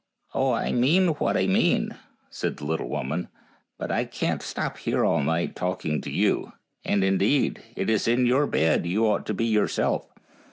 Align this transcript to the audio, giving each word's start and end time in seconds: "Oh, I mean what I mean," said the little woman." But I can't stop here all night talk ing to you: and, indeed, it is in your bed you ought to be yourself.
"Oh, 0.33 0.51
I 0.51 0.71
mean 0.71 1.09
what 1.09 1.37
I 1.37 1.45
mean," 1.45 1.95
said 2.31 2.57
the 2.57 2.65
little 2.65 2.89
woman." 2.89 3.27
But 3.77 3.91
I 3.91 4.05
can't 4.05 4.41
stop 4.41 4.79
here 4.79 5.05
all 5.05 5.21
night 5.21 5.55
talk 5.55 5.85
ing 5.85 6.01
to 6.01 6.09
you: 6.09 6.53
and, 6.83 7.03
indeed, 7.03 7.61
it 7.75 7.87
is 7.87 8.07
in 8.07 8.25
your 8.25 8.47
bed 8.47 8.87
you 8.87 9.05
ought 9.05 9.27
to 9.27 9.35
be 9.35 9.45
yourself. 9.45 10.09